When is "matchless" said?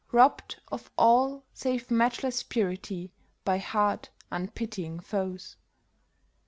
1.91-2.41